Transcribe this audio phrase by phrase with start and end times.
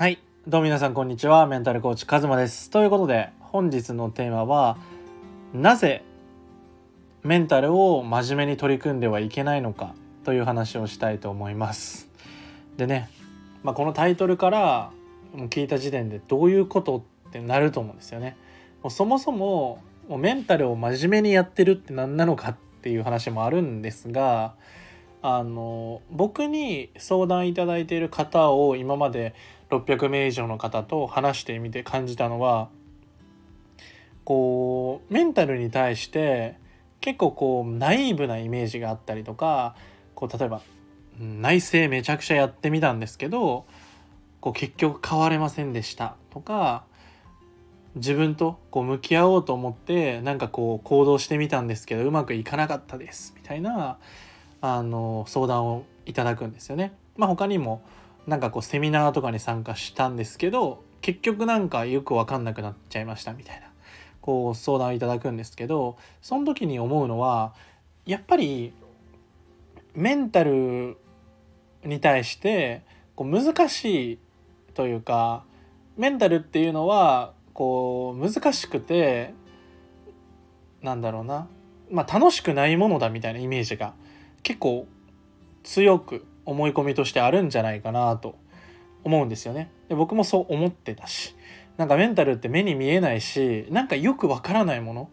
[0.00, 0.18] はい。
[0.48, 1.46] どうも皆さんこんにちは。
[1.46, 2.70] メンタルコーチカズマです。
[2.70, 4.78] ということで本日のテーマは
[5.52, 6.02] なぜ
[7.22, 9.94] メンタルを真面目に取り組んではいけないのか
[10.24, 12.08] という話をしたいと思います。
[12.78, 13.10] でね、
[13.62, 14.90] まあ、このタイトルから
[15.34, 18.38] 聞いた時点でどういうことってなると思うんですよね。
[18.82, 24.54] もうそもそももうメンタルを真面目にやってるって何なのかっていう話もあるんですが
[25.20, 29.34] あの僕に相談いただいている方を今まで
[29.70, 32.68] 600名以上の方と話してみて感じたのは
[34.24, 36.56] こうメンタルに対して
[37.00, 39.74] 結構こうナイーブなイメージがあったりとか
[40.14, 40.60] こう例えば
[41.18, 43.66] 内政めちゃくちゃやってみたんですけど
[44.40, 46.84] こう結局変われませんでしたとか
[47.96, 53.98] 自分とこう向き合おうと思ってなんかこう行動してみたんですけどうまくいかなかったですみたいな
[54.60, 56.92] あの相談をいただくんですよね。
[57.16, 57.82] まあ、他にも
[58.26, 63.70] なんかこうセミナーとかに参加したんですけど結局なんかよく分かんなくなっちゃいましたみたいな。
[64.20, 67.54] こう相談をいただくんですけどその時に思うのは
[68.04, 68.72] やっぱり
[69.94, 70.98] メンタル
[71.84, 72.82] に対して
[73.16, 74.18] こう難しい
[74.74, 75.44] というか
[75.96, 79.34] メンタルっていうのはこう難しくて
[80.82, 81.48] なんだろうな。
[81.90, 83.94] まあ楽しくないものだみたいなイメージが
[84.42, 84.86] 結構
[85.64, 88.34] 強く思い込みとしてあるんじゃないかなと
[89.04, 89.70] 思うんですよね。
[89.88, 91.36] で僕もそう思ってたし
[91.76, 95.10] なんかメンタルって目に見えないしなんかよくわからないもの、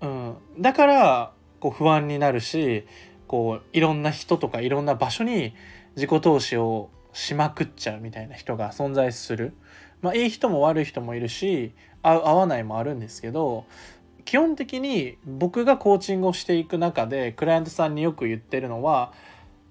[0.00, 2.86] うん、だからこう不安になるし
[3.26, 5.54] こういろんな人とかいろんな場所に
[5.96, 9.54] 自己投資をしまくっちゃうみたいな人が存在する。
[10.02, 13.64] まあいい人も悪い人もいるし合う合わないもあるんですけど
[14.24, 19.12] 基本的に僕がコーチングをしていく中でクライアントさんによく言ってるのは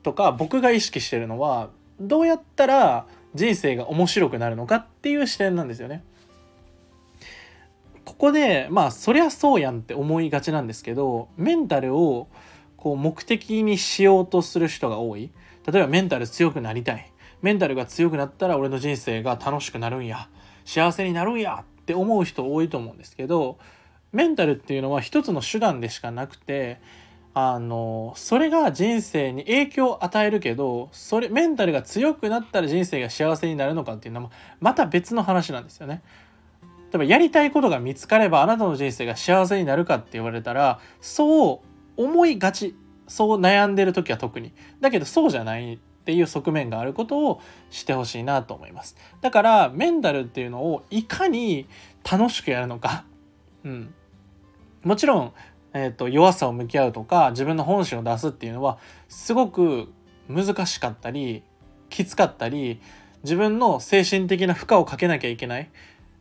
[0.04, 6.04] とか僕が意識してるのはどうやったら人生が面白くなるのかっていう視点なんですよね。
[8.06, 12.28] ここでまあそりゃそうやんって思いがちなんですけどメンタルを
[12.78, 15.32] こう目的にしようとする人が多い。
[15.66, 17.12] 例えばメンタル強くなりたい。
[17.42, 20.28] メンタルが強くなったら俺の人生が楽しくなるんや。
[20.66, 23.58] 幸せになるんやって思う人多いと思うんですけど
[24.12, 26.80] メンタルっていうのは一つの手段でしかなくて
[27.36, 34.30] あのそれが人生に影響を与えるけどそれメンタルが強くなったら人生が幸せになるのかっていうのは
[34.60, 36.04] また別の話なんですよね。
[36.62, 41.64] 例えばやりたいことが見つかればあなたの人生が幸せになるかって言われたらそ
[41.98, 42.76] う思いがち
[43.08, 44.54] そう悩んでる時は特に。
[44.80, 48.96] だけどそうじゃないっていう側面があることをしてほしいなと思います。
[49.22, 51.68] だからメンタルっていうのをいかに
[52.10, 53.06] 楽しくやるのか。
[53.64, 53.94] うん。
[54.84, 55.34] もちろん
[55.74, 58.78] えーと、弱さを向き合うとか自分の本心を出すっていうのは
[59.10, 59.92] すごく
[60.30, 61.44] 難しかったり
[61.90, 62.80] きつかったり
[63.24, 65.70] 自分の精神的な負荷をかけなきゃいけない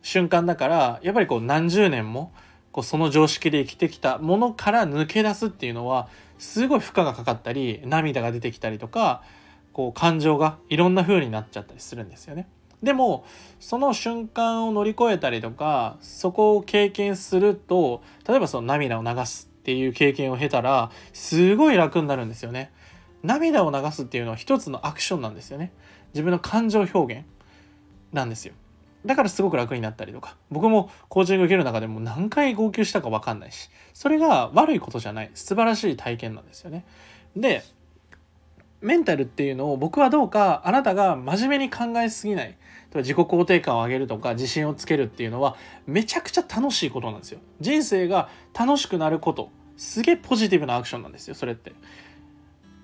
[0.01, 2.33] 瞬間だからやっぱりこう何十年も
[2.71, 6.09] こうその常識で生きてきたものから抜け出すっていうのは
[6.39, 9.23] すごい負荷がかかったり涙が出てきたりとか
[9.71, 12.47] こう感情がいろんな風になっちゃったりするんですよね。
[12.83, 13.25] でも
[13.59, 22.71] その瞬間を乗り越えたりとかそこを経験すると例えばその涙を流すっていう経験を経たらすごい楽になるんですよね。
[23.23, 25.71] 涙を流すっていうのは一つのアクションなんですよね。
[26.13, 27.25] 自分の感情表現
[28.11, 28.53] なんですよ。
[29.05, 36.85] だからすごく楽になったりとか僕もコーチング受ける中でも何回号泣したか分かんないしそれが悪いことじゃない素晴らしい体験なんですよね。
[37.35, 37.63] で
[38.83, 42.57] メンタルっていうのを僕はどうかあなたが真面目に考えすぎない。
[42.95, 45.55] 自己肯定感を上げるとか自信をつけるっていうのは
[45.87, 47.39] めちゃくちゃ楽しいことなんですよ。
[47.59, 49.49] 人生が楽しくなること。
[49.77, 51.73] すげえポジティブなアクションなんですよそれって。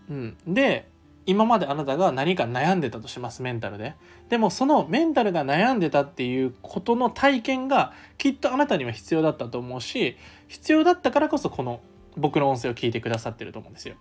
[0.10, 0.88] うん、で
[1.28, 3.94] 今まであなたが何か悩んでたとしますメンタルで。
[4.30, 10.18] でもそのメンタルが悩んでたっていうことの体験がきっとあなたには必要だったと思うし
[10.48, 11.82] 必要だったからこそこの
[12.18, 13.96] 僕の音声を聞いてくださってると思うんですよ。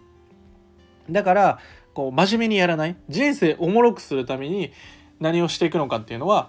[1.10, 1.59] だから
[1.98, 2.95] こう真面目にやらない？
[3.09, 4.71] 人生おもろくするために
[5.18, 6.48] 何をしていくのかっていうのは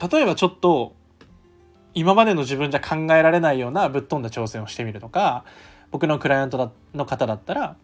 [0.00, 0.94] 例えばちょっと
[1.92, 5.44] 今までの自分じゃ考えられないようなぶっ飛んだ挑戦をしてみるとか
[5.90, 7.74] 僕のクライアントの方だったら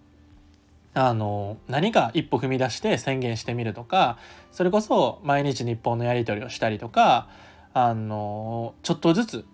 [0.95, 4.17] あの何か一歩踏み出して宣言してみるとか
[4.53, 7.29] それこそ毎日日本のやり取りをしたりとか
[7.75, 9.45] あのちょっとずつ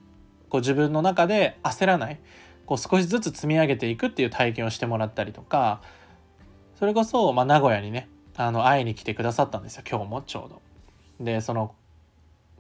[0.50, 2.20] こう自分の中で焦らない
[2.66, 5.80] こう少しずつ積み上げていくっていう体験をしてもらったりとか
[6.78, 10.62] それこそ、まあ、名古屋にねあの会いに来てくださったんですよ今日もちょうど。
[11.20, 11.74] でその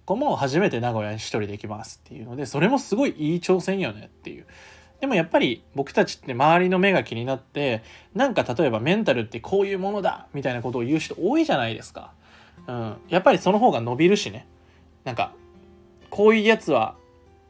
[0.04, 4.46] 子も初めて名古屋に一人で行きますっていうのでそれもすごいいい挑戦よねっていう。
[5.00, 7.82] でもやっぱり僕たちって周りの目が気になって
[8.14, 12.12] なんか例えばメンタルってこういうものだみたいなことを言う人多いじゃないですか。
[12.66, 14.46] うん、やっぱりその方が伸びるしね
[15.04, 15.32] なんか
[16.08, 16.94] こういうやつは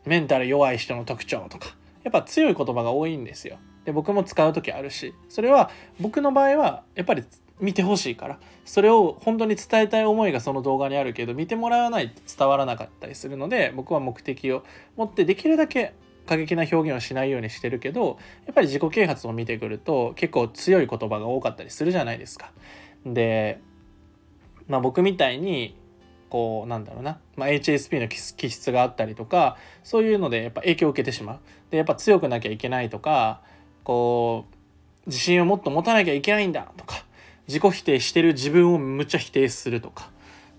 [0.06, 3.58] メンタル弱い人の特徴とかやっぱ強い言葉が多いんですよ。
[3.84, 5.14] で僕も使う時あるし。
[5.28, 7.24] それは僕の場合はやっぱり
[7.60, 8.38] 見てほしいから。
[8.64, 14.64] それを本当に伝えたい思いがその動画にあるけど見てもらわないと伝わらなかったりするので僕は目的を
[14.96, 15.94] 持ってできるだけ
[16.26, 22.52] 過激な表現をしないようにしてるけどやっぱり自己啓発を見てくると結構強い言葉が多かったりするじゃないですか。
[23.04, 23.60] で、
[24.66, 25.76] まあ、僕みたいに
[26.34, 31.38] こうなんだろうな、まあ、HSP の気質があったりとかそういうのでやっぱ影響を受けてしまう。
[31.70, 33.40] でやっぱ強くなきゃいけないとか
[33.84, 34.46] こ
[35.06, 37.04] う自信をもっと持たなきゃいけないんだとか
[37.46, 40.10] 自己否定してる自分をむっちゃ否定するとか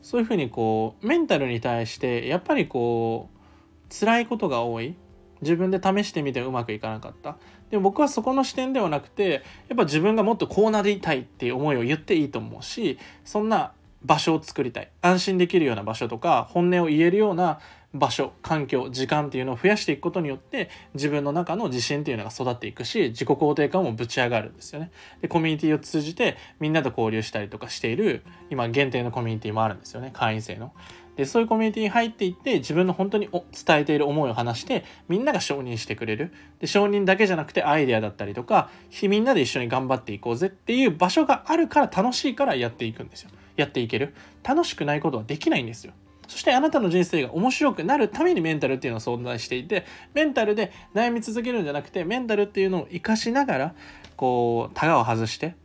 [0.02, 4.96] そういうふうにこうメンタルに対してやっぱりこう辛いことが多い。
[5.42, 7.36] 自分で試してみてうまくいかなかった。
[7.70, 13.74] でも僕はそこの視点ではなくてやっぱ自分がもっとこうなりたいっていう思いを言っていいと思うしそんな
[14.06, 17.60] 場所を作りたい安心できるような場所とか本音を言えるような
[17.96, 24.92] 場所環境時間っていうのを増やしていくことによって自分の中の自信っていうのが育っていくし自己肯定感もぶち上がるんですよね。
[25.22, 30.74] でコミュニティを通じてみんなと交流したりとかしている今限定のコミュニティもあるんですよね会員制の。
[31.16, 38.70] でそういうコミュニティに入っていって自分の本当に伝えている思いを話してみんなが承認してくれるで承認だけじゃなくてアイデアだったりとか
[39.04, 44.14] みんなで一緒に頑張っていこうぜっていう場所があるから楽しいからやっていくんですよやっていける
[44.44, 45.94] 楽しくないことはできないんですよ
[46.28, 53.76] そしてあなたの人生が面白くなるためにメンタルっていうのを存在していてメンタルで悩み続けるんじゃなくてメンタルっていうのを生かしながら
[54.16, 55.56] こうタガを外して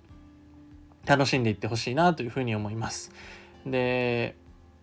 [1.07, 3.11] 楽しんでいってほしいなというふうに思います。
[3.65, 4.37] で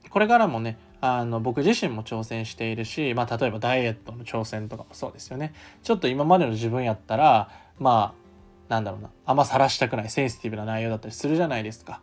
[0.09, 8.27] これからもねあの僕自身も挑戦しているし、まあ、例えばダイエットの挑戦とかもそうですよねちょっと今までの自分やったらまあ
[8.69, 12.01] なんだろうなあんま晒したくないセンシティブな内容だったりするじゃないですか。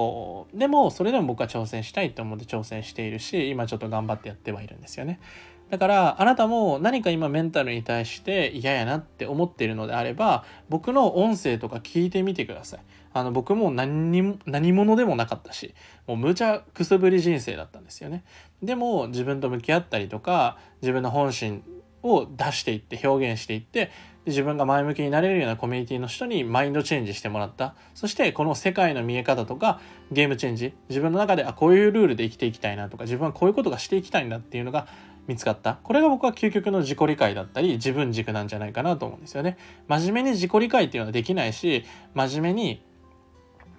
[0.00, 5.20] こうでもそれでも僕は挑戦したいと思って挑戦しているし今ちょっと頑張ってやってはいるんですよね。
[5.68, 12.80] だからあなたも何か今メンタルに対して嫌やなって思っているのであれば僕の音声とか聞いてみてください。
[13.12, 15.74] あの僕も何にも何者でもなかったし
[16.06, 18.24] もう無茶くすぶり人生だったんですよね。
[18.62, 21.62] でも自分と向き合ったりとか自分の本心
[22.02, 23.90] を出していって表現していって
[24.30, 27.74] 自分が前向きになれるようなコミュニティの人にマインドチェンジしてもらった。
[27.94, 29.80] そしてこの世界の見え方とか
[30.10, 30.74] ゲームチェンジ。
[30.88, 34.88] 自分の中であこういうルールで生きていきたいなとか自分はこういうことがしていきたいんだっていうのが
[35.26, 35.78] 見つかった。
[35.82, 39.58] これが僕は究極の自己理解だったり自分軸なんじゃないかなと思うんですよね。
[39.86, 41.84] 真面目に自己理解っていうのはできないし
[42.14, 42.82] 真面目に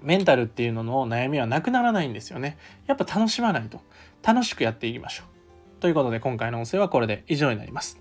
[0.01, 2.57] メンタルっていうのの悩みはなくならないんですよね。
[2.87, 3.81] やっぱ楽しまないと。
[4.23, 5.81] 楽しくやっていきましょう。
[5.81, 7.99] ということで今回の音声はこれで以上になります。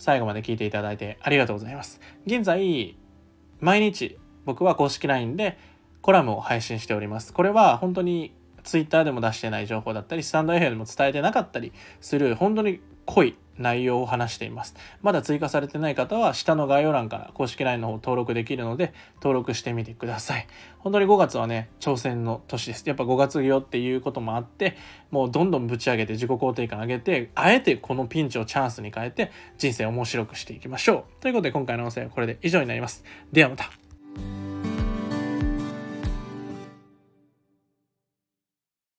[0.00, 2.00] 最後まで聞いていただいてありがとうございます。
[2.26, 2.96] 現在、
[3.60, 5.58] 毎日僕は公式 LINE で
[6.00, 7.34] コラムを配信しております。
[7.34, 8.34] これは本当に
[8.64, 14.74] Twitter でも出してない情報だったり、スタンド FM でも伝えてなかったりする本当に濃い内容を話しています。
[15.02, 20.46] まだ追加されてない方は下の概要欄から公式 LINE の方登録できるので登録してみてください。
[20.78, 22.86] 本当に5月はね、挑戦の年です。
[22.86, 24.76] やっぱ5月よっていうこともあって、
[25.10, 31.22] もうどんどんぶち上げて自己肯定感上げて、あえてこのピンチをチャンスに変えて人生面白くしていきましょう。
[31.22, 33.04] ということで今回の音声はこれで以上になります。
[33.32, 33.79] ではまた。